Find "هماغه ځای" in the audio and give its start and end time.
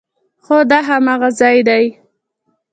0.89-1.57